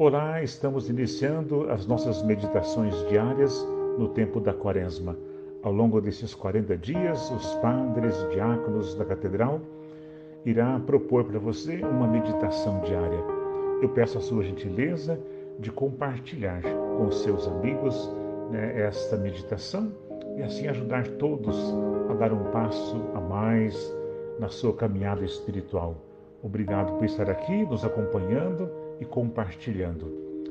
[0.00, 3.62] Olá, estamos iniciando as nossas meditações diárias
[3.98, 5.14] no tempo da Quaresma.
[5.62, 9.60] Ao longo desses 40 dias, os padres, diáconos da catedral
[10.46, 13.22] irá propor para você uma meditação diária.
[13.82, 15.20] Eu peço a sua gentileza
[15.58, 16.62] de compartilhar
[16.96, 18.10] com seus amigos
[18.50, 19.92] né, esta meditação
[20.38, 21.74] e assim ajudar todos
[22.08, 23.94] a dar um passo a mais
[24.38, 25.94] na sua caminhada espiritual.
[26.42, 30.06] Obrigado por estar aqui nos acompanhando e compartilhando.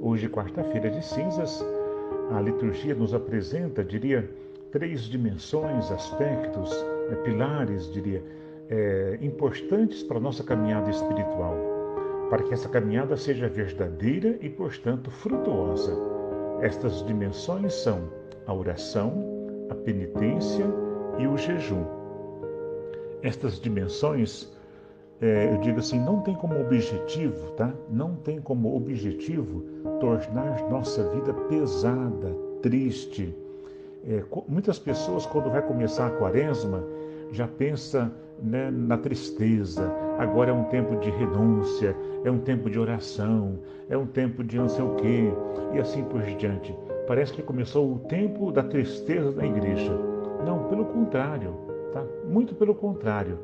[0.00, 1.64] Hoje, quarta-feira de cinzas,
[2.30, 4.28] a liturgia nos apresenta, diria,
[4.72, 6.70] três dimensões, aspectos,
[7.08, 8.22] né, pilares, diria,
[8.68, 11.56] é, importantes para a nossa caminhada espiritual,
[12.30, 15.94] para que essa caminhada seja verdadeira e, portanto, frutuosa.
[16.60, 18.08] Estas dimensões são
[18.46, 19.12] a oração,
[19.70, 20.64] a penitência
[21.18, 21.84] e o jejum.
[23.22, 24.50] Estas dimensões
[25.22, 27.72] é, eu digo assim, não tem como objetivo, tá?
[27.88, 29.62] Não tem como objetivo
[30.00, 33.32] tornar nossa vida pesada, triste.
[34.04, 36.82] É, muitas pessoas, quando vai começar a quaresma,
[37.30, 38.10] já pensa
[38.42, 39.88] né, na tristeza.
[40.18, 44.58] Agora é um tempo de renúncia, é um tempo de oração, é um tempo de
[44.58, 45.32] não sei o quê,
[45.72, 46.74] e assim por diante.
[47.06, 49.92] Parece que começou o tempo da tristeza da igreja.
[50.44, 51.54] Não, pelo contrário,
[51.92, 52.04] tá?
[52.28, 53.38] Muito pelo contrário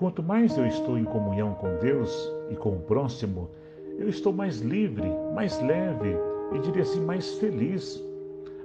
[0.00, 3.50] Quanto mais eu estou em comunhão com Deus e com o próximo,
[3.98, 6.16] eu estou mais livre, mais leve
[6.54, 8.02] e diria assim, mais feliz.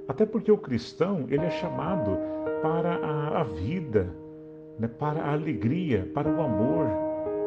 [0.08, 2.18] Até porque o cristão, ele é chamado
[2.62, 4.08] para a, a vida,
[4.80, 6.88] né, para a alegria, para o amor,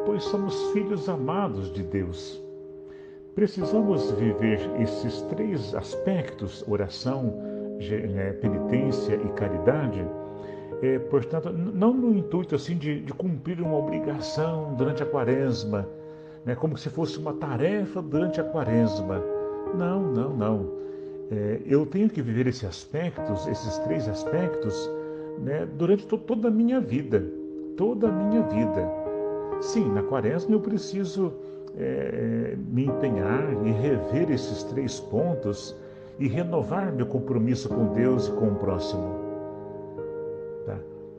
[0.05, 2.39] pois somos filhos amados de Deus.
[3.33, 7.33] Precisamos viver esses três aspectos, oração,
[7.79, 10.05] né, penitência e caridade,
[10.81, 15.87] é, portanto, não no intuito assim de, de, cumprir uma obrigação durante a quaresma,
[16.45, 19.21] né, como se fosse uma tarefa durante a quaresma.
[19.77, 20.79] Não, não, não.
[21.31, 24.89] É, eu tenho que viver esses aspectos, esses três aspectos,
[25.39, 27.23] né, durante to toda a minha vida,
[27.75, 28.89] toda a minha vida.
[29.61, 31.33] Sim, na quaresma eu preciso
[31.77, 35.75] é, me empenhar e rever esses três pontos
[36.17, 39.28] e renovar meu compromisso com Deus e com o próximo.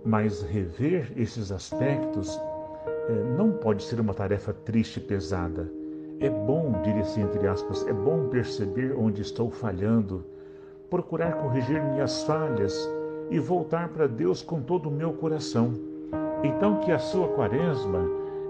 [0.05, 2.41] Mas rever esses aspectos
[3.09, 5.71] é, não pode ser uma tarefa triste e pesada.
[6.21, 10.25] É bom, diria-se entre aspas, é bom perceber onde estou falhando,
[10.89, 12.89] procurar corrigir minhas falhas
[13.31, 15.73] e voltar para Deus com todo o meu coração.
[16.43, 18.05] Então, que a sua quaresma,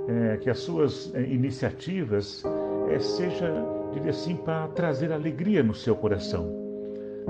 [0.09, 2.43] é, que as suas é, iniciativas
[2.89, 3.53] é, seja,
[3.93, 6.49] diria assim, para trazer alegria no seu coração,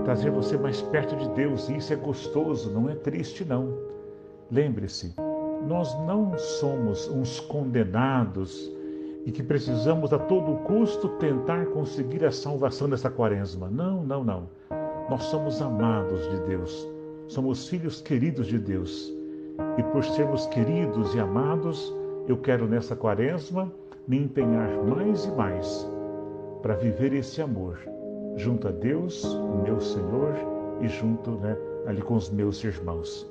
[0.04, 1.69] trazer você mais perto de Deus.
[1.69, 3.75] E isso é gostoso, não é triste, não.
[4.50, 5.15] Lembre-se,
[5.66, 8.69] nós não somos uns condenados
[9.25, 13.69] e que precisamos a todo custo tentar conseguir a salvação nessa quaresma.
[13.71, 14.49] Não, não, não.
[15.09, 16.89] Nós somos amados de Deus,
[17.28, 19.12] somos filhos queridos de Deus.
[19.78, 21.94] E por sermos queridos e amados,
[22.27, 23.71] eu quero nessa quaresma
[24.09, 25.89] me empenhar mais e mais
[26.62, 27.78] para viver esse amor
[28.37, 30.34] junto a Deus, o meu Senhor,
[30.81, 31.56] e junto né,
[31.87, 33.31] ali com os meus irmãos.